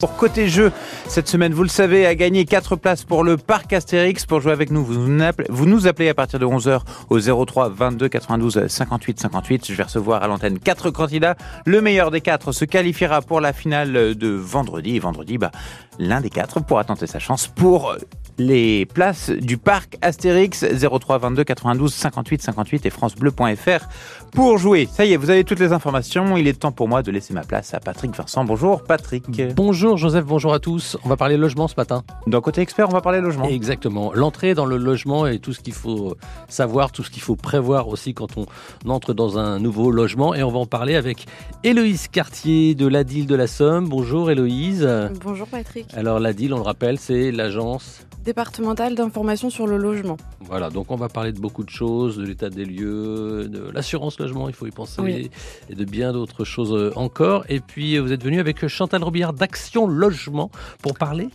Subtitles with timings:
[0.00, 0.70] Pour côté jeu,
[1.08, 4.26] cette semaine, vous le savez, a gagné 4 places pour le parc Astérix.
[4.26, 8.68] Pour jouer avec nous, vous nous appelez, à partir de 11h au 03 22 92
[8.68, 9.66] 58 58.
[9.66, 11.34] Je vais recevoir à l'antenne 4 candidats.
[11.66, 14.94] Le meilleur des 4 se qualifiera pour la finale de vendredi.
[14.94, 15.50] Et vendredi, bah,
[15.98, 17.96] l'un des 4 pourra tenter sa chance pour
[18.38, 23.88] les places du parc Astérix 03 22 92 58 58 et francebleu.fr
[24.32, 24.88] pour jouer.
[24.90, 26.36] Ça y est, vous avez toutes les informations.
[26.36, 28.44] Il est temps pour moi de laisser ma place à Patrick Vincent.
[28.44, 29.24] Bonjour Patrick.
[29.54, 30.96] Bonjour Joseph, bonjour à tous.
[31.04, 32.04] On va parler logement ce matin.
[32.26, 33.48] Dans Côté Expert, on va parler logement.
[33.48, 34.12] Exactement.
[34.14, 36.16] L'entrée dans le logement et tout ce qu'il faut
[36.48, 38.46] savoir, tout ce qu'il faut prévoir aussi quand on
[38.88, 40.34] entre dans un nouveau logement.
[40.34, 41.26] Et on va en parler avec
[41.64, 43.88] Héloïse Cartier de l'ADIL de la Somme.
[43.88, 44.88] Bonjour Héloïse.
[45.24, 45.86] Bonjour Patrick.
[45.94, 50.18] Alors l'ADIL, on le rappelle, c'est l'agence départementale d'information sur le logement.
[50.40, 54.20] Voilà, donc on va parler de beaucoup de choses, de l'état des lieux, de l'assurance
[54.20, 55.30] logement, il faut y penser,
[55.70, 57.46] et de bien d'autres choses encore.
[57.48, 60.50] Et puis vous êtes venu avec Chantal Robillard d'Action Logement
[60.82, 61.30] pour parler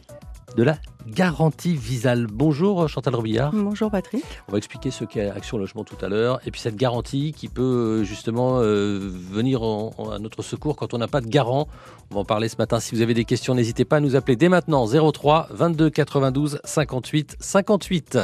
[0.55, 2.27] de la garantie Visal.
[2.27, 3.51] Bonjour Chantal Robillard.
[3.53, 4.23] Bonjour Patrick.
[4.47, 6.39] On va expliquer ce qu'est Action Logement tout à l'heure.
[6.45, 7.61] Et puis cette garantie qui peut
[8.01, 8.99] euh, justement euh,
[9.31, 11.67] venir à notre secours quand on n'a pas de garant.
[12.11, 12.79] On va en parler ce matin.
[12.79, 16.59] Si vous avez des questions, n'hésitez pas à nous appeler dès maintenant 03 22 92
[16.63, 18.17] 58 58.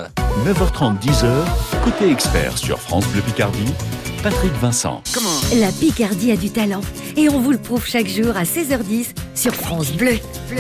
[0.46, 3.74] 9h30, 10h, côté expert sur France Bleu Picardie.
[4.22, 5.02] Patrick Vincent.
[5.60, 6.82] La Picardie a du talent
[7.16, 10.18] et on vous le prouve chaque jour à 16h10 sur France Bleu.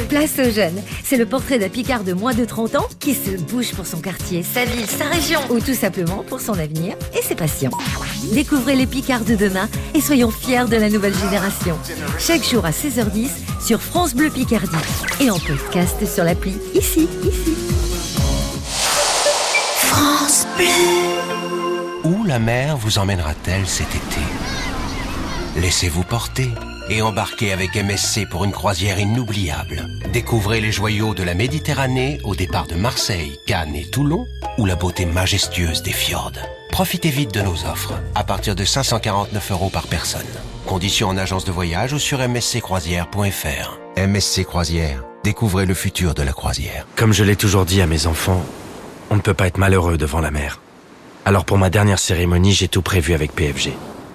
[0.07, 3.37] Place aux jeunes, c'est le portrait d'un Picard de moins de 30 ans qui se
[3.51, 7.21] bouge pour son quartier, sa ville, sa région ou tout simplement pour son avenir et
[7.21, 7.69] ses passions.
[8.33, 11.77] Découvrez les Picards de demain et soyons fiers de la nouvelle génération.
[12.17, 13.29] Chaque jour à 16h10
[13.63, 14.75] sur France Bleu Picardie
[15.19, 17.53] et en podcast sur l'appli ici, ici.
[19.83, 20.65] France Bleu.
[22.05, 24.21] Où la mer vous emmènera-t-elle cet été?
[25.57, 26.49] Laissez-vous porter
[26.89, 29.87] et embarquez avec MSC pour une croisière inoubliable.
[30.11, 34.25] Découvrez les joyaux de la Méditerranée au départ de Marseille, Cannes et Toulon
[34.57, 36.33] ou la beauté majestueuse des fjords.
[36.71, 40.21] Profitez vite de nos offres à partir de 549 euros par personne.
[40.65, 43.79] Conditions en agence de voyage ou sur msccroisière.fr.
[43.97, 46.85] MSC Croisière, découvrez le futur de la croisière.
[46.95, 48.43] Comme je l'ai toujours dit à mes enfants,
[49.09, 50.59] on ne peut pas être malheureux devant la mer.
[51.25, 53.73] Alors pour ma dernière cérémonie, j'ai tout prévu avec PFG,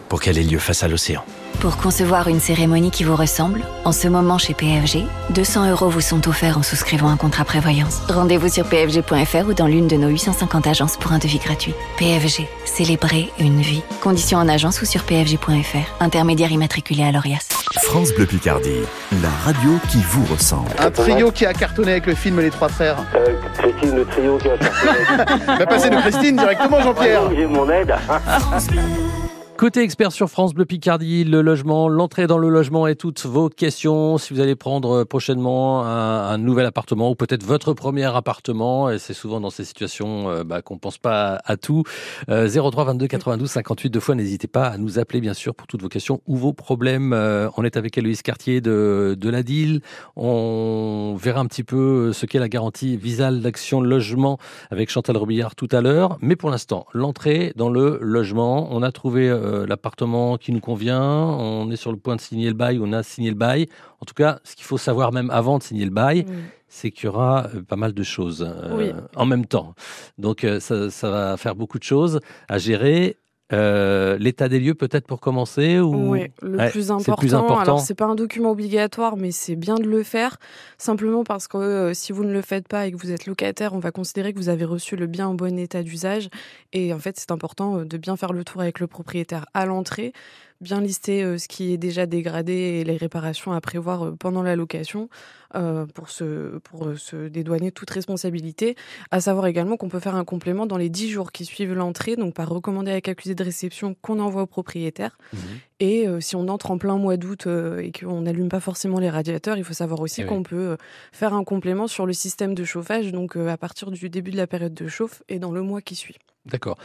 [0.08, 1.24] pour qu'elle ait lieu face à l'océan.
[1.60, 6.00] Pour concevoir une cérémonie qui vous ressemble, en ce moment chez PFG, 200 euros vous
[6.02, 8.00] sont offerts en souscrivant un contrat prévoyance.
[8.08, 11.74] Rendez-vous sur pfg.fr ou dans l'une de nos 850 agences pour un devis gratuit.
[11.98, 13.82] PFG, célébrer une vie.
[14.02, 16.02] Conditions en agence ou sur pfg.fr.
[16.02, 17.48] Intermédiaire immatriculé à l'ORIAS.
[17.82, 18.82] France Bleu Picardie,
[19.22, 20.70] la radio qui vous ressemble.
[20.78, 22.98] Un trio qui a cartonné avec le film Les Trois Frères.
[23.14, 25.46] Euh, Christine, le trio qui a cartonné.
[25.58, 27.30] Va passer de Christine directement, Jean-Pierre.
[27.34, 27.94] J'ai mon aide.
[29.64, 33.48] Côté expert sur France Bleu Picardie, le logement, l'entrée dans le logement et toutes vos
[33.48, 34.18] questions.
[34.18, 39.14] Si vous allez prendre prochainement un, nouvel appartement ou peut-être votre premier appartement, et c'est
[39.14, 41.82] souvent dans ces situations euh, bah, qu'on pense pas à, tout.
[42.28, 44.14] 03 22 92 58 deux fois.
[44.14, 47.14] N'hésitez pas à nous appeler bien sûr pour toutes vos questions ou vos problèmes.
[47.14, 49.80] Euh, on est avec Héloïse Cartier de, de la DIL.
[50.14, 54.36] On verra un petit peu ce qu'est la garantie Visal d'action logement
[54.70, 56.18] avec Chantal Robillard tout à l'heure.
[56.20, 61.02] Mais pour l'instant, l'entrée dans le logement, on a trouvé euh, l'appartement qui nous convient,
[61.02, 63.68] on est sur le point de signer le bail, on a signé le bail.
[64.00, 66.26] En tout cas, ce qu'il faut savoir même avant de signer le bail,
[66.68, 69.74] c'est qu'il y aura euh, pas mal de choses euh, en même temps.
[70.18, 73.16] Donc ça, ça, va faire beaucoup de choses à gérer.
[73.52, 76.12] Euh, l'état des lieux peut-être pour commencer ou...
[76.12, 77.58] Oui, le, plus important, plus important.
[77.58, 80.38] Alors c'est pas un document obligatoire, mais c'est bien de le faire.
[80.78, 83.74] Simplement parce que euh, si vous ne le faites pas et que vous êtes locataire,
[83.74, 86.30] on va considérer que vous avez reçu le bien en bon état d'usage.
[86.72, 89.66] Et en fait, c'est important euh, de bien faire le tour avec le propriétaire à
[89.66, 90.14] l'entrée
[90.60, 94.42] bien lister euh, ce qui est déjà dégradé et les réparations à prévoir euh, pendant
[94.42, 95.08] la location
[95.54, 98.74] euh, pour, se, pour se dédouaner toute responsabilité.
[99.10, 102.16] À savoir également qu'on peut faire un complément dans les 10 jours qui suivent l'entrée,
[102.16, 105.18] donc par recommander avec accusé de réception qu'on envoie au propriétaire.
[105.32, 105.36] Mmh.
[105.80, 109.58] Et si on entre en plein mois d'août et qu'on n'allume pas forcément les radiateurs,
[109.58, 110.78] il faut savoir aussi eh qu'on peut
[111.12, 114.46] faire un complément sur le système de chauffage, donc à partir du début de la
[114.46, 116.16] période de chauffe et dans le mois qui suit.
[116.46, 116.78] D'accord.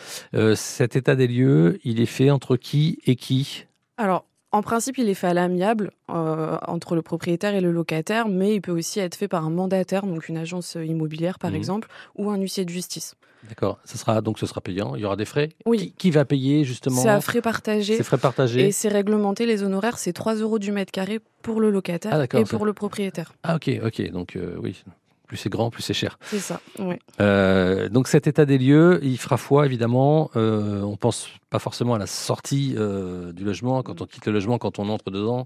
[0.55, 3.67] cet état des lieux, il est fait entre qui et qui?
[3.99, 8.29] Alors, en principe, il est fait à l'amiable euh, entre le propriétaire et le locataire,
[8.29, 11.57] mais il peut aussi être fait par un mandataire, donc une agence immobilière par mhm.
[11.57, 13.15] exemple, ou un huissier de justice.
[13.47, 13.79] D'accord.
[13.85, 14.95] Ça sera donc ce sera payant.
[14.95, 15.49] Il y aura des frais.
[15.65, 15.93] Oui.
[15.97, 17.97] Qui, va payer justement C'est à frais partagés.
[17.97, 18.67] C'est frais partagés.
[18.67, 19.45] Et c'est réglementé.
[19.45, 22.73] Les honoraires, c'est 3 euros du mètre carré pour le locataire ah, et pour le
[22.73, 23.33] propriétaire.
[23.43, 24.11] Ah ok, ok.
[24.11, 24.83] Donc euh, oui,
[25.29, 26.17] plus c'est grand, plus c'est cher.
[26.23, 26.95] C'est ça, oui.
[27.21, 30.31] Euh, donc cet état des lieux, il fera foi évidemment.
[30.35, 34.33] Euh, on pense pas forcément à la sortie euh, du logement, quand on quitte le
[34.33, 35.45] logement, quand on entre dedans,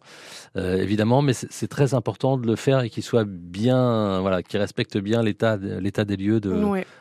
[0.56, 4.60] euh, évidemment, mais c'est très important de le faire et qu'il soit bien, voilà, qu'il
[4.60, 6.54] respecte bien l'état l'état des lieux de,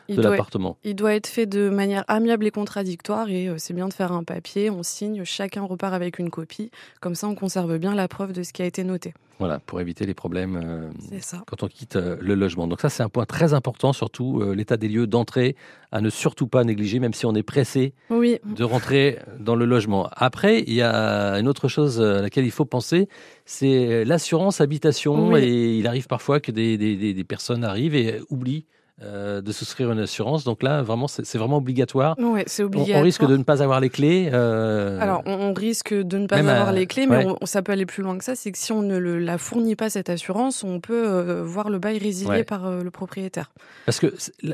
[0.09, 0.77] de l'appartement.
[0.83, 4.25] Il doit être fait de manière amiable et contradictoire et c'est bien de faire un
[4.25, 6.69] papier, on signe, chacun repart avec une copie,
[6.99, 9.13] comme ça on conserve bien la preuve de ce qui a été noté.
[9.39, 12.67] Voilà, pour éviter les problèmes euh, quand on quitte le logement.
[12.73, 15.55] Donc ça, c'est un point très important, surtout euh, l'état des lieux d'entrée,
[15.91, 20.09] à ne surtout pas négliger, même si on est pressé de rentrer dans le logement.
[20.11, 23.09] Après, il y a une autre chose à laquelle il faut penser,
[23.45, 25.37] c'est l'assurance habitation.
[25.37, 28.65] Et il arrive parfois que des, des personnes arrivent et oublient
[29.01, 30.43] euh, de souscrire une assurance.
[30.43, 32.15] Donc là, vraiment, c'est vraiment obligatoire.
[32.19, 32.99] Oui, c'est obligatoire.
[32.99, 34.29] On, risque de ne pas avoir les clés.
[34.31, 37.87] Euh, Alors, on, risque de ne pas avoir les clés, mais on, ça peut aller
[37.87, 38.35] plus loin que ça.
[38.35, 41.79] C'est que si on ne la fournit pas, cette assurance, on peut euh, voir le
[41.79, 43.51] bail résilié par le propriétaire.
[43.85, 44.13] Parce que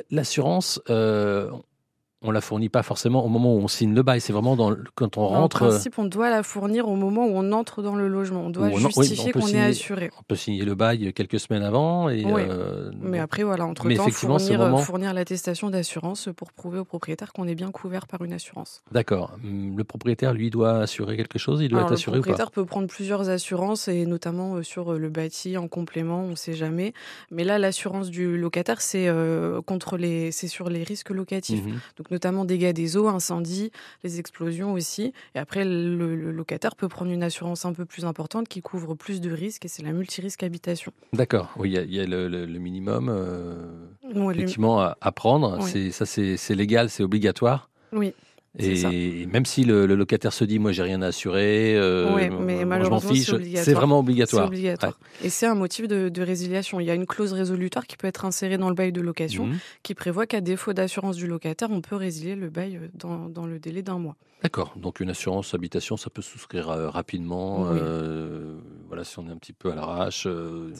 [0.09, 1.61] l'assurance, on
[2.23, 4.19] la fournit pas forcément au moment où on signe le bail.
[4.19, 5.63] C'est vraiment dans, quand on rentre.
[5.63, 8.41] En principe, on doit la fournir au moment où on entre dans le logement.
[8.41, 10.11] On doit justifier qu'on est assuré.
[10.19, 12.09] On peut signer le bail quelques semaines avant.
[12.09, 17.31] Et, euh, mais après, voilà, entre temps, fournir, fournir l'attestation d'assurance pour prouver au propriétaire
[17.31, 18.83] qu'on est bien couvert par une assurance.
[18.91, 19.37] D'accord.
[19.43, 21.61] Hum, le propriétaire, lui, doit assurer quelque chose?
[21.61, 22.29] Il doit être assuré ou pas?
[22.29, 26.23] Le propriétaire peut prendre plusieurs assurances et notamment euh, sur euh, le bâti en complément.
[26.23, 26.93] On ne sait jamais.
[27.31, 29.09] Mais là, l'assurance du locataire, c'est
[29.65, 31.63] contre les, c'est sur les risques locatifs.
[31.97, 33.71] Donc notamment dégâts des eaux, incendies,
[34.03, 35.13] les explosions aussi.
[35.35, 39.21] Et après, le, locataire peut prendre une assurance un peu plus importante qui couvre plus
[39.21, 40.91] de risques et c'est la multirisque habitation.
[41.13, 45.59] D'accord, oui, il y, a, le, minimum euh, effectivement à, prendre.
[45.91, 47.69] Ça, c'est légal, c'est obligatoire?
[47.91, 48.13] Oui.
[48.57, 53.13] Et même si le, locataire se dit, moi, j'ai rien à assurer, euh, mais malheureusement,
[53.13, 54.47] c'est vraiment obligatoire.
[54.47, 54.97] obligatoire.
[55.23, 56.79] Et c'est un motif de, résiliation.
[56.79, 59.47] Il y a une clause résolutoire qui peut être insérée dans le bail de location
[59.47, 59.57] mhm.
[59.83, 63.59] qui prévoit qu'à défaut d'assurance du locataire, on peut résilier le bail dans, dans le
[63.59, 64.15] délai d'un mois.
[64.43, 64.73] D'accord.
[64.77, 67.67] Donc une assurance habitation, ça peut souscrire euh, rapidement.
[67.67, 68.57] Euh,
[68.99, 70.71] voilà, si on est un petit peu à l'arrache, euh,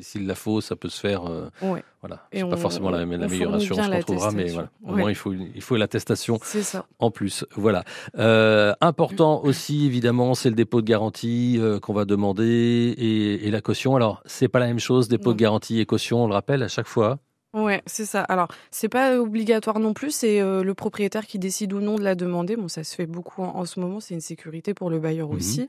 [0.00, 1.24] s'il la faut, ça peut se faire.
[1.62, 1.80] Oui.
[2.00, 2.26] Voilà.
[2.32, 4.70] C'est pas forcément la, meilleure assurance qu'on trouvera, mais voilà.
[4.84, 6.38] Au moins il faut il faut l'attestation.
[6.98, 7.84] En plus, voilà.
[8.80, 13.96] important aussi, évidemment, c'est le dépôt de garantie qu'on va demander et, la caution.
[13.96, 16.68] Alors c'est pas la même chose, dépôt de garantie et caution, on le rappelle à
[16.68, 17.18] chaque fois.
[17.56, 18.20] Ouais, c'est ça.
[18.20, 22.02] Alors, c'est pas obligatoire non plus, c'est euh, le propriétaire qui décide ou non de
[22.02, 22.54] la demander.
[22.54, 25.34] Bon, ça se fait beaucoup en, ce moment, c'est une sécurité pour le bailleur mmh
[25.34, 25.68] aussi.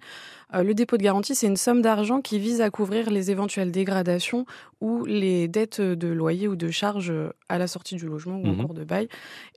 [0.53, 3.71] Euh, le dépôt de garantie, c'est une somme d'argent qui vise à couvrir les éventuelles
[3.71, 4.45] dégradations
[4.81, 7.13] ou les dettes de loyer ou de charges
[7.47, 9.07] à la sortie du logement ou en mmh cours de bail.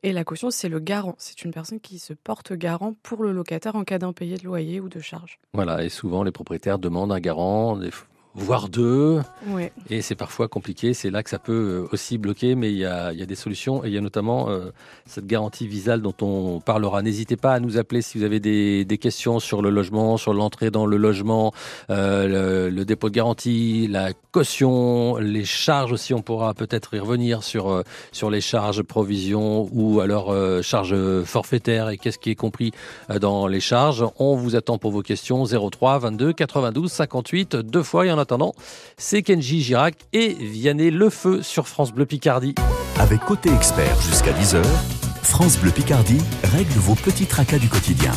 [0.04, 1.16] Et la caution, c'est le garant.
[1.18, 4.78] C'est une personne qui se porte garant pour le locataire en cas d'impayé de loyer
[4.78, 5.40] ou de charges.
[5.52, 7.90] Voilà, et souvent les propriétaires demandent un garant, des
[8.34, 9.20] voire deux.
[9.88, 10.94] Et c'est parfois compliqué.
[10.94, 13.84] C'est là que ça peut euh, aussi bloquer, mais il y a, des solutions.
[13.84, 14.70] Et il y a notamment euh,
[15.06, 17.02] cette garantie visale dont on parlera.
[17.02, 20.70] N'hésitez pas à nous appeler si vous avez des, questions sur le logement, sur l'entrée
[20.70, 21.52] dans le logement,
[21.88, 26.12] euh, le, dépôt de garantie, la caution, les charges aussi.
[26.14, 27.82] On pourra peut-être y revenir sur,
[28.12, 32.72] sur les charges provision ou alors charges forfaitaires et qu'est-ce qui est compris
[33.20, 34.04] dans les charges.
[34.18, 38.04] On vous attend pour vos questions 03 22 92 58 deux fois.
[38.04, 38.54] Il y en attendant,
[38.96, 42.54] c'est Kenji Girac et Vianney Lefeu sur France Bleu Picardie.
[42.98, 44.62] Avec Côté Expert jusqu'à 10h,
[45.22, 48.12] France Bleu Picardie règle vos petits tracas du quotidien.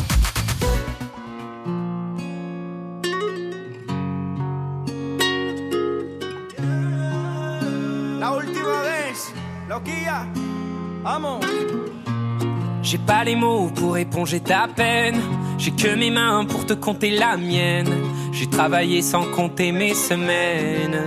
[12.82, 15.20] J'ai pas les mots pour éponger ta peine.
[15.58, 17.88] J'ai que mes mains pour te compter la mienne.
[18.34, 21.00] J'ai travaillé sans compter mes semaines.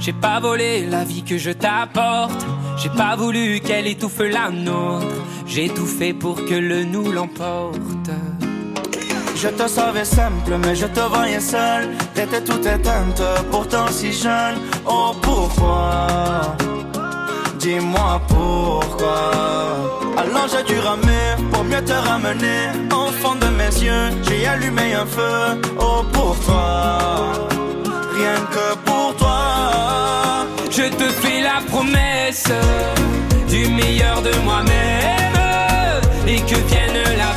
[0.00, 2.44] J'ai pas volé la vie que je t'apporte.
[2.76, 5.06] J'ai pas voulu qu'elle étouffe la nôtre.
[5.46, 8.10] J'ai tout fait pour que le nous l'emporte.
[9.36, 11.90] Je te savais simple, mais je te voyais seul.
[12.14, 13.22] T'étais toute éteinte,
[13.52, 14.56] pourtant si jeune.
[14.84, 16.56] Oh pourquoi?
[17.58, 19.32] Dis-moi pourquoi.
[20.16, 22.68] Alors j'ai dû ramer pour mieux te ramener.
[22.92, 25.60] Enfant de mes yeux, j'ai allumé un feu.
[25.80, 27.32] Oh pour toi,
[28.14, 30.46] rien que pour toi.
[30.70, 32.52] Je te fais la promesse
[33.48, 37.27] du meilleur de moi-même et que vienne l'averse.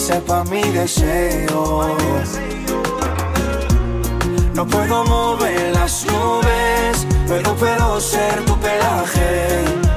[0.00, 1.94] Sepa mi deseo.
[4.54, 9.30] No puedo mover las nubes, pero puedo ser tu pelaje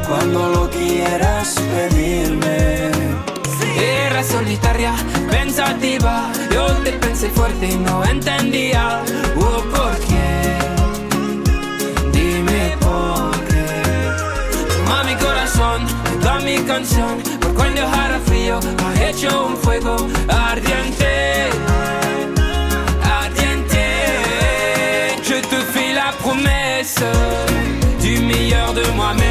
[0.08, 2.92] cuando lo quieras pedirme.
[3.78, 4.94] Era solitaria,
[5.32, 9.02] pensativa, yo te pensé fuerte y no entendía
[9.38, 10.58] oh, por qué.
[12.12, 13.66] Dime por qué.
[14.76, 15.88] Toma mi corazón,
[16.22, 19.96] toda mi canción, por cuando hará frío, ha hecho un fuego
[20.28, 21.50] ardiente.
[23.04, 23.86] Ardiente.
[25.24, 27.04] Je te fais la promesse
[28.02, 29.23] du meilleur de moi-même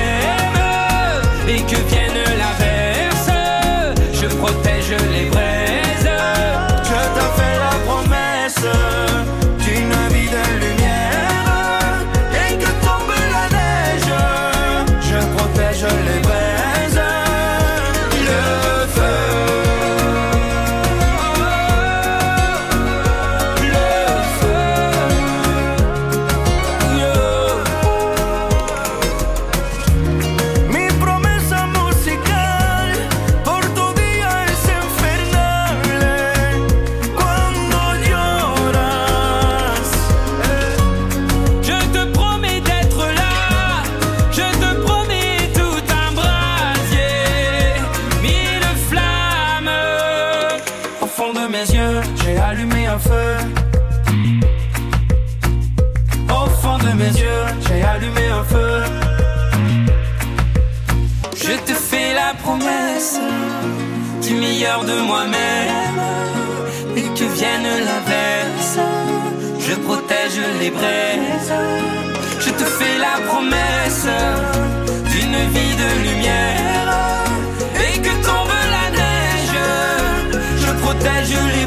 [81.02, 81.61] Je protège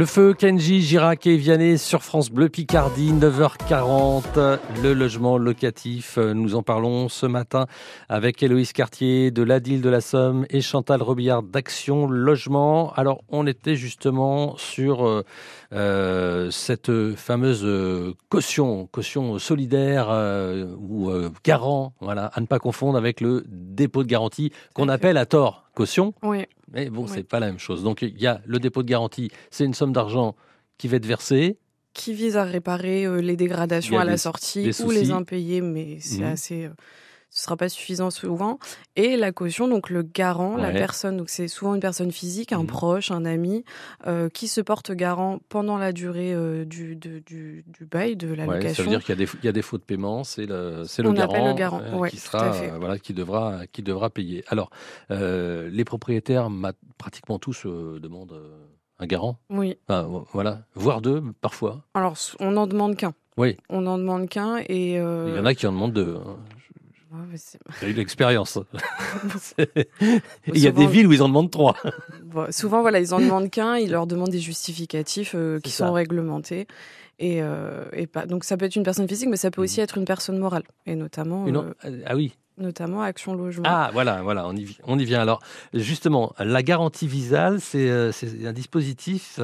[0.00, 4.58] Le feu, Kenji, Girac et Vianney sur France Bleu Picardie, 9h40.
[4.82, 7.66] Le logement locatif, nous en parlons ce matin
[8.08, 12.94] avec Héloïse Cartier de l'Adil de la Somme et Chantal Robillard d'Action Logement.
[12.94, 15.22] Alors, on était justement sur euh,
[15.74, 21.10] euh, cette fameuse caution, caution solidaire euh, ou
[21.44, 25.64] garant, voilà, à ne pas confondre avec le dépôt de garantie qu'on appelle à tort
[25.74, 26.14] caution.
[26.22, 26.46] Oui.
[26.72, 27.82] Mais bon, c'est pas la même chose.
[27.82, 30.36] Donc il y a le dépôt de garantie, c'est une somme d'argent
[30.78, 31.58] qui va être versée.
[31.92, 36.20] Qui vise à réparer euh, les dégradations à la sortie ou les impayés, mais c'est
[36.20, 36.32] mhm.
[36.32, 36.64] assez.
[36.66, 36.70] Euh,
[37.30, 38.58] ce sera pas suffisant souvent.
[38.96, 42.62] Et la caution, donc le garant, la personne, donc c'est souvent une personne physique, un
[42.62, 42.66] mhm.
[42.66, 43.64] proche, un ami,
[44.06, 46.34] euh, qui se porte garant pendant la durée
[46.66, 48.74] du, du, du, bail, de la location.
[48.74, 50.46] Ça veut dire qu'il y, a des, il y a des faux de paiement, c'est
[50.46, 52.02] le, c'est le garant, le garant.
[52.08, 54.44] qui sera, voilà, qui devra, qui devra payer.
[54.48, 54.70] Alors,
[55.08, 56.48] les propriétaires,
[56.98, 58.38] pratiquement tous demandent
[58.98, 59.78] un garant Oui.
[60.32, 61.84] voilà, voire deux parfois.
[61.94, 63.14] Alors, on n'en demande qu'un.
[63.36, 63.56] Oui.
[63.68, 64.94] On n'en demande qu'un et.
[64.94, 66.16] Il y en a qui en demandent deux.
[66.16, 66.36] Hein.
[67.80, 68.58] J'ai eu l'expérience.
[70.46, 71.76] Il y a des villes où ils en demandent trois.
[72.50, 76.66] souvent, voilà, ils en demandent qu'un, ils leur demandent des justificatifs euh, qui sont réglementés.
[77.18, 78.26] Et, euh, et, pas...
[78.26, 79.84] Donc ça peut être une personne physique, mais ça peut aussi mmh.
[79.84, 80.62] être une personne morale.
[80.86, 81.46] Et notamment.
[81.46, 82.32] Euh, ah oui.
[82.58, 83.64] Notamment Action Logement.
[83.66, 85.20] Ah voilà, voilà, on y, on y vient.
[85.20, 85.40] Alors
[85.72, 89.40] justement, la garantie visale, c'est un dispositif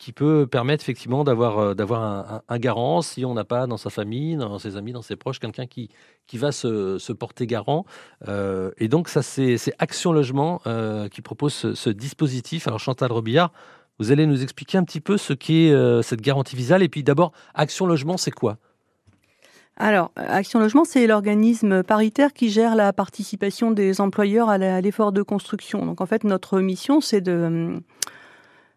[0.00, 4.34] qui peut permettre effectivement d'avoir euh, un, garant si on n'a pas dans sa famille,
[4.34, 5.90] dans ses amis, dans ses proches, quelqu'un qui,
[6.26, 7.84] qui va se, se porter garant.
[8.26, 12.66] Euh, et donc ça, c'est Action Logement euh, qui propose ce, dispositif.
[12.66, 13.52] Alors Chantal Robillard,
[13.98, 15.70] vous allez nous expliquer un petit peu ce qu'est
[16.02, 16.82] cette garantie visale.
[16.82, 18.56] Et puis d'abord, Action Logement, c'est quoi?
[19.76, 25.22] Alors, Action Logement, c'est l'organisme paritaire qui gère la participation des employeurs à l'effort de
[25.22, 25.84] construction.
[25.84, 27.80] Donc, en fait, notre mission, c'est de,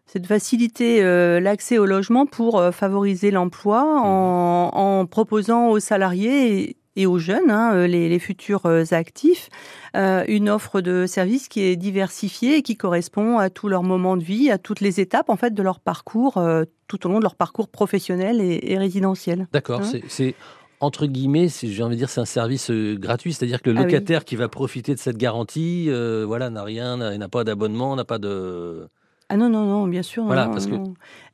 [0.06, 4.76] c'est de faciliter euh, l'accès au logement pour euh, favoriser l'emploi mmh.
[4.76, 9.48] en, proposant aux salariés et, aux jeunes, hein, euh, les, futurs actifs,
[9.94, 14.22] une offre de services qui est diversifiée et qui correspond à tous leurs moments de
[14.22, 16.40] vie, à toutes les étapes en fait de leur parcours,
[16.88, 19.48] tout au long de leur parcours professionnel et, résidentiel.
[19.52, 20.34] D'accord, hein c'est
[20.80, 24.24] entre guillemets, j'ai envie de dire, c'est un service gratuit, c'est-à-dire que le ah locataire
[24.24, 25.88] qui va profiter de cette garantie,
[26.26, 28.88] voilà, n'a rien, n'a pas d'abonnement, n'a pas de
[29.30, 30.24] Ah non, non, non, bien sûr.
[30.24, 30.74] Voilà, parce que...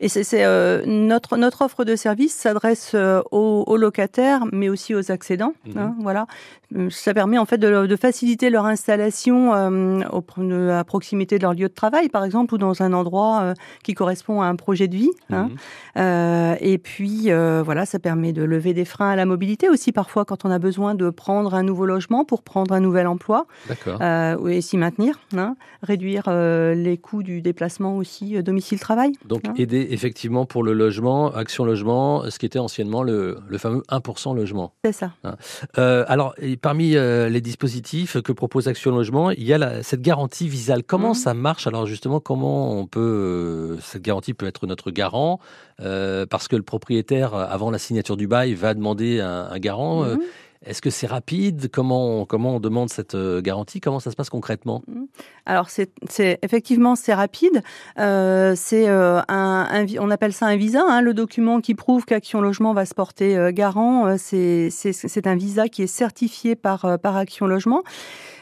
[0.03, 5.11] Et c'est euh, notre, notre offre de service s'adresse euh, aux, locataires, mais aussi aux
[5.11, 5.53] accédants.
[5.67, 5.77] Mhm.
[5.77, 6.27] Hein, voilà.
[6.77, 11.53] Euh, ça permet en fait de, de faciliter leur installation euh, à proximité de leur
[11.53, 14.97] lieu de travail, par exemple, ou dans un endroit qui correspond à un projet de
[14.97, 15.11] vie.
[15.31, 15.51] Hein.
[15.97, 16.57] Mhm.
[16.61, 17.31] et puis,
[17.65, 20.59] voilà, ça permet de lever des freins à la mobilité aussi parfois quand on a
[20.59, 23.47] besoin de prendre un nouveau logement pour prendre un nouvel emploi.
[24.49, 25.19] Et s'y maintenir.
[25.37, 29.13] Hein, réduire les coûts du déplacement aussi domicile-travail.
[29.27, 34.35] Donc, aider effectivement pour le logement, Action Logement, ce qui était anciennement le, fameux 1%
[34.35, 34.73] logement.
[34.85, 35.13] C'est ça.
[35.25, 35.37] Hein.
[35.79, 40.49] Euh, alors, parmi euh, les dispositifs que propose Action Logement, il y a cette garantie
[40.49, 40.83] visale.
[40.83, 41.15] Comment mhm.
[41.15, 41.67] ça marche?
[41.67, 43.01] Alors justement, comment on peut...
[43.01, 45.41] Euh, cette garantie peut être notre garant,
[45.79, 50.05] parce que le propriétaire, avant la signature du bail, va demander un, garant.
[50.05, 50.21] Mhm.
[50.65, 51.71] Est-ce que c'est rapide?
[51.73, 53.81] Comment, comment on demande cette euh, garantie?
[53.81, 54.83] Comment ça se passe concrètement?
[54.89, 55.05] Mmh.
[55.47, 55.91] Alors, c'est
[56.43, 57.63] effectivement, c'est rapide.
[57.99, 62.43] Euh, c'est euh, un, on appelle ça un visa, hein, le document qui prouve qu'Action
[62.43, 64.17] Logement va se porter garant.
[64.19, 67.83] c'est un visa qui est certifié par, par Action Logement.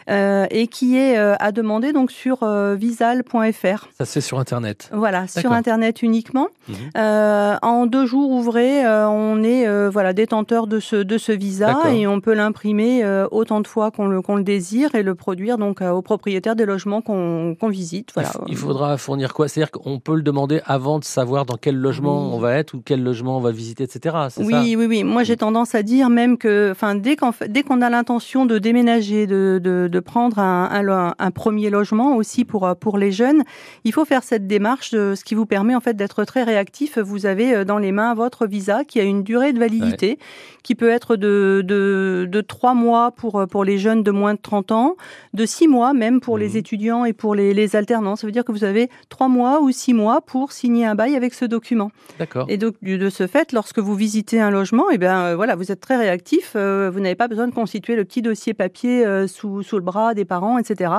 [0.08, 3.88] Euh, et qui est euh, à demander donc sur euh, visal.fr.
[3.98, 4.90] Ça c'est sur internet.
[4.92, 6.48] Voilà, sur internet uniquement.
[6.68, 7.58] Mhm.
[7.62, 12.20] en deux jours ouvrés, on est voilà détenteur de ce de ce visa et on
[12.20, 16.02] peut l'imprimer autant de fois qu'on le qu'on le désire et le produire donc aux
[16.02, 18.10] propriétaires des logements qu'on qu'on visite.
[18.14, 18.30] Voilà.
[18.46, 19.48] Il faudra fournir quoi?
[19.48, 22.82] C'est-à-dire qu'on peut le demander avant de savoir dans quel logement on va être ou
[22.84, 24.16] quel logement on va visiter, etc.
[24.38, 24.60] Oui, ça?
[24.60, 25.04] oui, oui.
[25.04, 28.58] Moi, j'ai tendance à dire même que, enfin, dès qu'on dès qu'on a l'intention de
[28.58, 33.42] déménager, de, de, de de prendre un, un, premier logement aussi pour pour les jeunes,
[33.84, 36.98] il faut faire cette démarche, ce qui vous permet en fait d'être très réactif.
[36.98, 40.18] Vous avez euh, dans les mains votre visa qui a une durée de validité
[40.62, 44.40] qui peut être de, de, de 3 mois pour pour les jeunes de moins de
[44.40, 44.96] 30 ans,
[45.34, 46.56] de six mois même pour les mmh.
[46.56, 48.16] étudiants et pour les, les alternants.
[48.16, 51.16] Ça veut dire que vous avez trois mois ou six mois pour signer un bail
[51.16, 51.90] avec ce document.
[52.18, 52.46] D'accord.
[52.48, 55.56] Et donc de ce fait, lorsque vous visitez un logement, et eh bien euh, voilà,
[55.56, 56.52] vous êtes très réactif.
[56.54, 60.12] Euh, vous n'avez pas besoin de constituer le petit dossier papier sous, sous le bras
[60.12, 60.92] des parents, etc.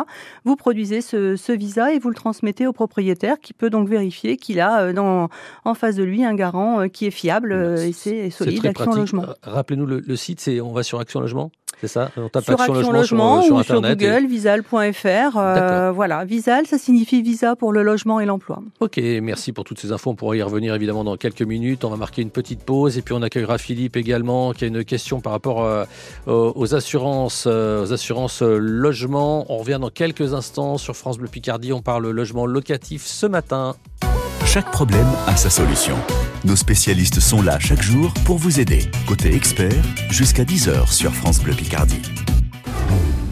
[0.45, 4.59] Vous produisez ce, visa et vous le transmettez au propriétaire qui peut donc vérifier qu'il
[4.59, 5.29] a euh, dans,
[5.63, 8.93] en face de lui un garant euh, qui est fiable euh, et c'est solide, Action
[8.93, 9.25] Logement.
[9.43, 11.51] Rappelez-nous le, le site, c'est on va sur Action Logement?
[11.81, 15.37] C'est ça On tape sur Action, Logement, sur, ou sur Google, visal.fr.
[15.37, 18.61] Euh, voilà, Visal, ça signifie visa pour le logement et l'emploi.
[18.79, 20.09] Ok, merci pour toutes ces infos.
[20.09, 21.85] On pourra y revenir évidemment dans quelques minutes.
[21.85, 24.83] On va marquer une petite pause et puis on accueillera Philippe également qui a une
[24.83, 25.85] question par rapport euh,
[26.25, 29.45] aux assurances, euh, aux assurances logement.
[29.49, 31.71] On revient dans quelques instants sur France Bleu Picardie.
[31.71, 33.75] On parle logement locatif ce matin.
[34.51, 35.95] Chaque problème a sa solution.
[36.43, 38.89] Nos spécialistes sont là chaque jour pour vous aider.
[39.07, 42.01] Côté expert, jusqu'à 10h sur France Bleu Picardie.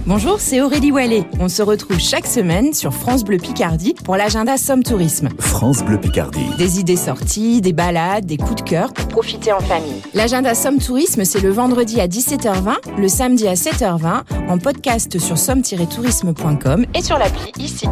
[0.05, 1.23] Bonjour, c'est Aurélie Wallet.
[1.39, 5.29] On se retrouve chaque semaine sur France Bleu Picardie pour l'agenda Somme Tourisme.
[5.39, 6.51] France Bleu Picardie.
[6.59, 10.03] Des idées sorties, des balades, des coups de cœur pour profiter en famille.
[10.13, 15.39] L'agenda Somme Tourisme, c'est le vendredi à 17h20, le samedi à 7h20, en podcast sur
[15.39, 17.87] somme-tourisme.com et sur l'appli ici.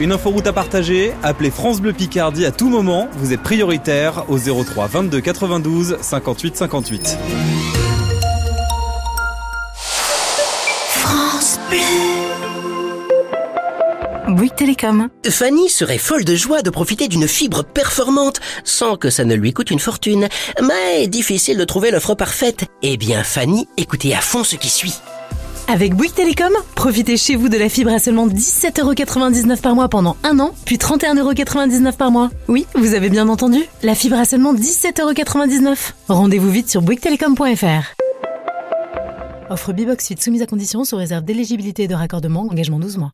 [0.00, 4.38] Une inforoute à partager, appelez France Bleu Picardie à tout moment, vous êtes prioritaire au
[4.38, 7.18] 03 22 92 58 58.
[10.88, 11.78] France Bleu.
[14.34, 15.10] Bouygues Télécom.
[15.28, 19.52] Fanny serait folle de joie de profiter d'une fibre performante sans que ça ne lui
[19.52, 20.28] coûte une fortune.
[20.60, 22.64] Mais difficile de trouver l'offre parfaite.
[22.82, 24.94] Eh bien Fanny, écoutez à fond ce qui suit.
[25.66, 30.16] Avec Bouygues Télécom, profitez chez vous de la fibre à seulement 17,99€ par mois pendant
[30.22, 32.30] un an, puis 31,99€ par mois.
[32.48, 35.92] Oui, vous avez bien entendu, la fibre à seulement 17,99€.
[36.08, 37.94] Rendez-vous vite sur bouyguestelecom.fr.
[39.50, 43.12] Offre Bibox Suite soumise à condition sous réserve d'éligibilité et de raccordement, engagement 12 mois.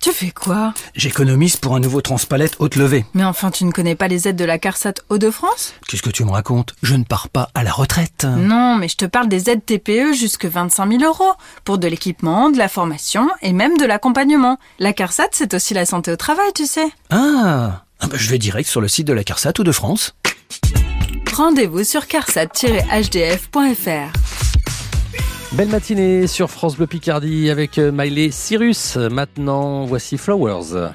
[0.00, 0.72] Tu fais quoi?
[0.94, 3.04] J'économise pour un nouveau transpalette haute levée.
[3.12, 5.74] Mais enfin, tu ne connais pas les aides de la CARSAT Hauts-de-France?
[5.86, 6.74] Qu'est-ce que tu me racontes?
[6.82, 8.24] Je ne pars pas à la retraite.
[8.24, 11.34] Non, mais je te parle des aides TPE jusque 25 000 euros.
[11.64, 14.58] Pour de l'équipement, de la formation et même de l'accompagnement.
[14.78, 16.88] La CARSAT, c'est aussi la santé au travail, tu sais.
[17.10, 20.14] Ah, ah bah, Je vais direct sur le site de la CARSAT Hauts-de-France.
[21.34, 24.49] Rendez-vous sur carsat-hdf.fr.
[25.52, 28.96] Belle matinée sur France Bleu Picardie avec euh, Miley Cyrus.
[28.96, 30.92] Maintenant, voici Flowers.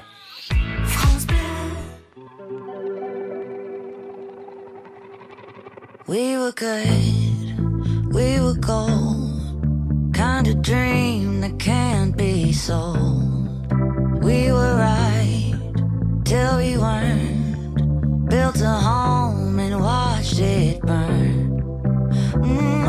[6.08, 10.12] We were good, we were gold.
[10.14, 13.58] Kind of dream that can't be sold.
[14.22, 15.54] We were right
[16.24, 18.30] till we weren't.
[18.30, 21.60] Built a home and watched it burn.
[22.34, 22.86] Mm,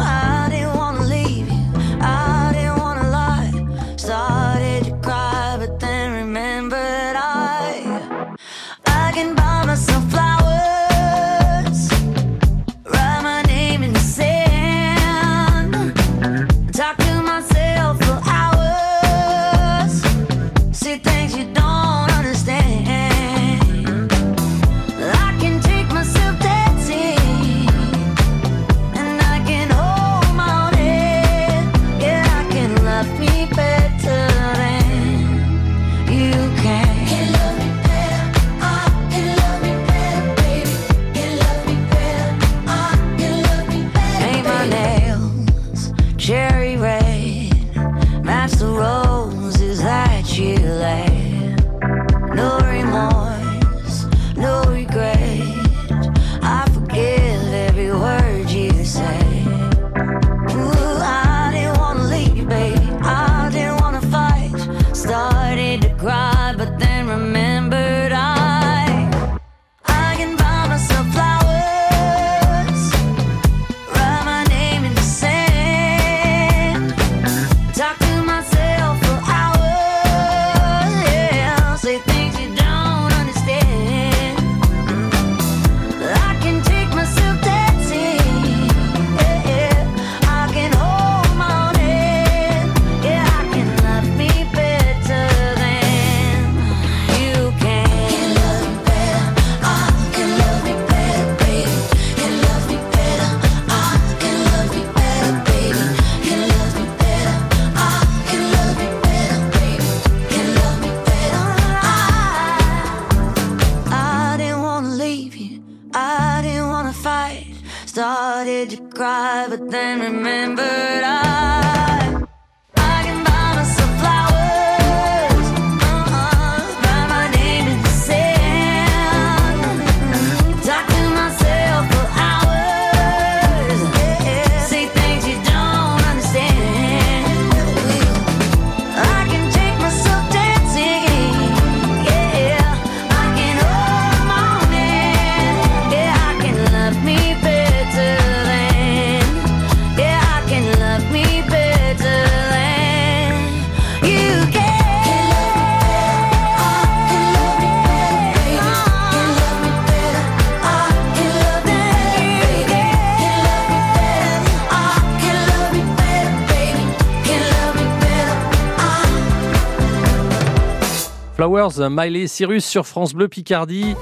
[171.89, 173.95] Miley Cyrus sur France Bleu Picardie.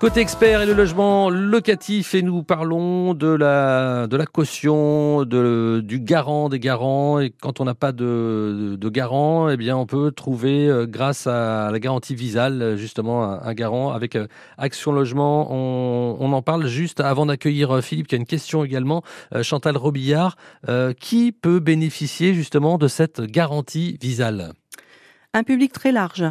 [0.00, 5.82] Côté expert et le logement locatif, et nous parlons de la, de la caution, de,
[5.84, 7.20] du garant des garants.
[7.20, 11.26] Et quand on n'a pas de, de, garant, eh bien, on peut trouver, euh, grâce
[11.26, 15.48] à la garantie visale, justement, un, garant avec euh, Action Logement.
[15.50, 19.02] On, on, en parle juste avant d'accueillir euh, Philippe, qui a une question également.
[19.42, 20.36] Chantal Robillard,
[20.98, 24.54] qui peut bénéficier justement de cette garantie visale?
[25.32, 26.24] Un public très large.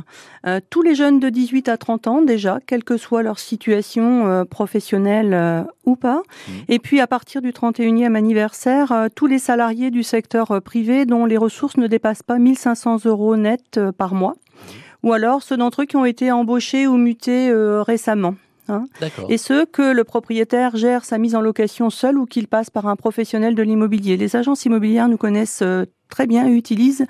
[0.46, 4.28] Euh, tous les jeunes de 18 à 30 ans déjà, quelle que soit leur situation
[4.28, 6.18] euh, professionnelle euh, ou pas.
[6.18, 6.52] Mmh.
[6.68, 11.38] Et puis à partir du 31e anniversaire, tous les salariés du secteur privé dont les
[11.38, 14.34] ressources ne dépassent pas 1500 euros net par mois.
[14.34, 15.08] Mmh.
[15.08, 18.36] Ou alors ceux d'entre eux qui ont été embauchés ou mutés récemment.
[18.70, 18.86] Hein.
[19.30, 22.88] et ceux que le propriétaire gère sa mise en location seul ou qu'il passe par
[22.88, 24.18] un professionnel de l'immobilier.
[24.18, 25.64] Les agences immobilières nous connaissent
[26.10, 27.06] très bien et utilisent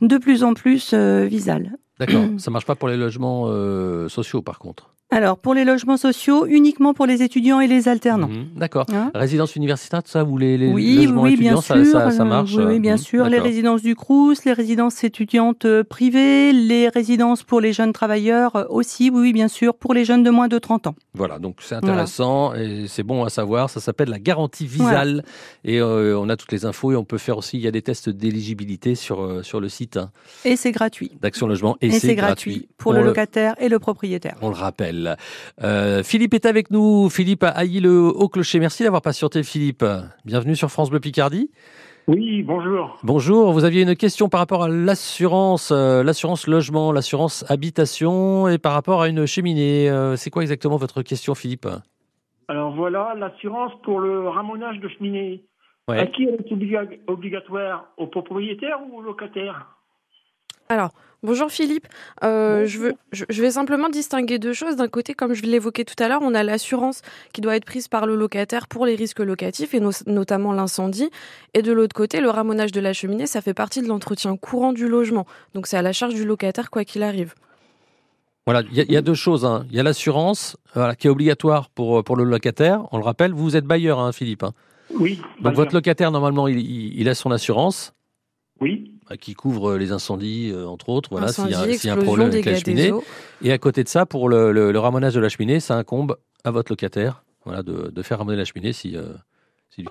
[0.00, 1.76] de plus en plus euh, Visal.
[1.98, 5.96] D'accord, ça marche pas pour les logements euh, sociaux par contre alors, pour les logements
[5.96, 8.26] sociaux, uniquement pour les étudiants et les alternants.
[8.26, 8.84] Mhm, d'accord.
[8.92, 12.24] Hein résidence universitaire, tout ça, ou les, les oui, logements oui, étudiants, bien sûr, ça,
[12.24, 13.24] marche Oui, bien mhm, sûr.
[13.26, 18.56] Les résidences du Crous, les résidences étudiantes euh, privées, les résidences pour les jeunes travailleurs
[18.56, 20.96] euh, aussi, oui, bien sûr, pour les jeunes de moins de 30 ans.
[21.14, 23.70] Voilà, donc c'est intéressant et c'est bon à savoir.
[23.70, 25.22] Ça s'appelle la garantie visale.
[25.62, 27.70] Et euh, on a toutes les infos et on peut faire aussi, il y a
[27.70, 29.96] des tests d'éligibilité sur, sur le site.
[29.96, 30.10] Hein.
[30.44, 31.12] Et c'est gratuit.
[31.20, 31.76] D'Action Logement.
[31.80, 32.68] Et, c'est gratuit.
[32.78, 34.34] Pour le locataire et le propriétaire.
[34.42, 35.03] On le rappelle.
[35.62, 37.08] Euh, Philippe est avec nous.
[37.10, 38.58] Philippe a haï le haut clocher.
[38.58, 39.84] Merci d'avoir patienté, Philippe.
[40.24, 41.50] Bienvenue sur France Bleu Picardie.
[42.06, 42.98] Oui, bonjour.
[43.02, 43.52] Bonjour.
[43.52, 48.74] Vous aviez une question par rapport à l'assurance, euh, l'assurance logement, l'assurance habitation et par
[48.74, 49.88] rapport à une cheminée.
[49.88, 51.66] Euh, c'est quoi exactement votre question, Philippe?
[52.48, 55.44] Alors voilà, l'assurance pour le ramonage de cheminée.
[55.88, 56.38] À qui est
[57.06, 57.88] obligatoire?
[57.96, 59.66] Au propriétaire ou au locataire?
[60.68, 60.90] Alors,
[61.24, 61.86] Bonjour Philippe.
[62.22, 64.76] Euh, je, veux, je, vais simplement distinguer deux choses.
[64.76, 67.00] D'un côté, comme je l'évoquais tout à l'heure, on a l'assurance
[67.32, 71.08] qui doit être prise par le locataire pour les risques locatifs et notamment l'incendie.
[71.54, 74.74] Et de l'autre côté, le ramonage de la cheminée, ça fait partie de l'entretien courant
[74.74, 75.24] du logement.
[75.54, 77.32] Donc c'est à la charge du locataire quoi qu'il arrive.
[78.44, 79.46] Voilà, il y, a deux choses.
[79.46, 79.64] Hein.
[79.70, 80.58] Il y a l'assurance
[80.98, 82.82] qui est obligatoire pour, pour le locataire.
[82.92, 84.42] On le rappelle, vous êtes bailleur, hein, Philippe.
[84.42, 84.52] Hein.
[84.90, 85.22] Oui.
[85.40, 87.94] Donc votre locataire, normalement, il, il a son assurance.
[88.60, 88.92] Oui.
[89.08, 91.10] Bah, qui couvre les incendies, euh, entre autres.
[91.10, 92.92] Voilà, s'il y, a un problème avec la cheminée.
[93.42, 96.50] Et à côté de ça, pour le, le, ramonage de la cheminée, ça incombe à
[96.50, 98.96] votre locataire voilà, de, de faire ramoner la cheminée si.
[98.96, 99.12] Euh,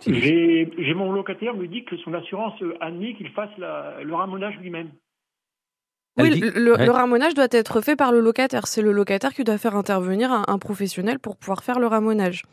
[0.07, 4.89] J'ai mon locataire me dit que son assurance admet qu'il fasse le ramonage lui-même.
[6.17, 8.67] Oui, le, le, ramonage doit être fait par le locataire.
[8.67, 12.43] C'est le locataire qui doit faire intervenir un professionnel pour pouvoir faire le ramonage.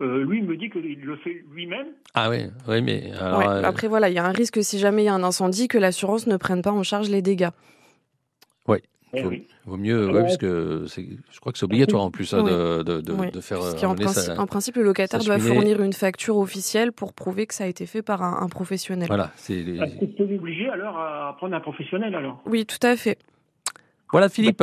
[0.00, 1.88] Euh, lui, il me dit qu'il le fait lui-même.
[2.14, 3.12] Ah oui, oui mais...
[3.20, 5.68] Euh, après, voilà, il y a un risque si jamais il y a un incendie
[5.68, 7.50] que l'assurance ne prenne pas en charge les dégâts.
[8.66, 8.78] Oui.
[9.12, 12.44] Eh il vaut, mieux, ouais, parce que je crois que c'est obligatoire en plus hein,
[12.44, 13.58] de, de, de, faire.
[13.60, 17.64] en, principe, en, principe, le locataire doit fournir une facture officielle pour prouver que ça
[17.64, 19.08] a été fait par un, professionnel.
[19.08, 19.32] Voilà.
[19.34, 23.18] C'est Est-ce obligé alors à prendre un professionnel alors Oui, tout à fait.
[24.12, 24.62] Voilà Philippe.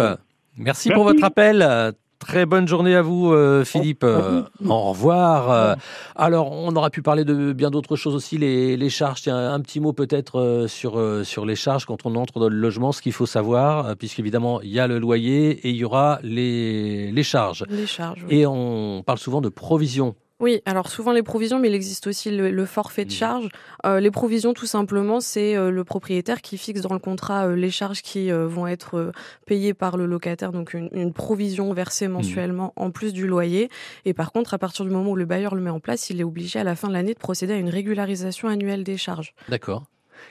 [0.58, 1.94] Merci, pour votre appel.
[2.20, 4.04] Très bonne journée à vous, euh, Philippe.
[4.04, 5.52] Euh, au revoir.
[5.52, 5.76] Euh,
[6.16, 9.22] alors, on aurait pu parler de bien d'autres choses aussi, les, charges.
[9.22, 12.92] Tiens, un petit mot peut-être sur, sur les charges quand on entre dans le logement,
[12.92, 17.12] ce qu'il faut savoir, puisqu'évidemment, il y a le loyer et il y aura les,
[17.12, 17.66] les charges.
[17.70, 18.26] Les charges.
[18.30, 22.30] Et on parle souvent de provisions oui, alors souvent les provisions, mais il existe aussi
[22.30, 23.14] le, forfait de mmh.
[23.14, 23.50] charge.
[23.86, 27.56] Euh, les provisions, tout simplement, c'est euh, le propriétaire qui fixe dans le contrat euh,
[27.56, 29.12] les charges qui vont être
[29.46, 32.12] payées par le locataire, donc une, provision versée mmh.
[32.12, 33.70] mensuellement en plus du loyer.
[34.06, 36.22] Et par contre, à partir du moment où le bailleur le met en place, il
[36.22, 39.34] est obligé à la fin de l'année de procéder à une régularisation annuelle des charges.
[39.50, 39.86] D'accord.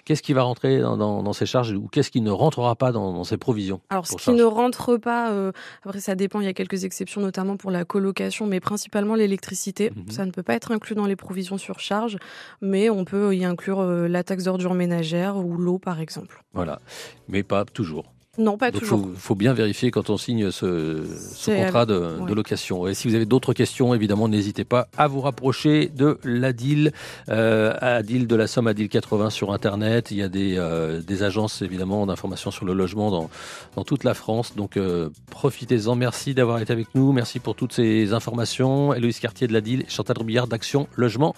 [0.04, 3.36] Qu'est-ce qui va rentrer dans, ces charges ou qu'est-ce qui ne rentrera pas dans, ces
[3.36, 5.52] provisions Alors, ce qui ne rentre pas, euh,
[5.84, 9.90] après ça dépend, il y a quelques exceptions, notamment pour la colocation, mais principalement l'électricité.
[9.90, 10.10] Mhm.
[10.10, 12.18] Ça ne peut pas être inclus dans les provisions sur charge,
[12.60, 16.42] mais on peut y inclure euh, la taxe d'ordure ménagère ou l'eau, par exemple.
[16.52, 16.80] Voilà,
[17.28, 18.15] mais pas toujours.
[18.38, 19.08] Non, pas toujours.
[19.12, 21.02] Il faut, bien vérifier quand on signe ce,
[21.46, 22.86] contrat de, location.
[22.86, 26.92] Et si vous avez d'autres questions, évidemment, n'hésitez pas à vous rapprocher de l'ADIL,
[27.28, 30.10] euh, ADIL de la Somme, ADIL 80 sur Internet.
[30.10, 33.30] Il y a des, euh, des agences, évidemment, d'information sur le logement dans,
[33.74, 34.54] dans toute la France.
[34.56, 35.94] Donc, euh, profitez-en.
[35.94, 37.12] Merci d'avoir été avec nous.
[37.12, 38.94] Merci pour toutes ces informations.
[38.94, 41.34] Héloïse Cartier de l'ADIL, Chantal Rubillard d'Action Logement.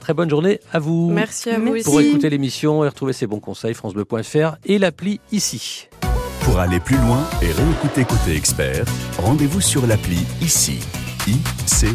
[0.00, 1.10] Très bonne journée à vous.
[1.10, 1.74] Merci à vous.
[1.82, 5.88] Pour écouter l'émission et retrouver ces bons conseils, FranceBleu.fr et l'appli ici.
[6.56, 8.86] Pour aller plus loin et réécouter Côté Expert,
[9.18, 10.80] rendez-vous sur l'appli ICI.
[11.26, 11.94] ICI.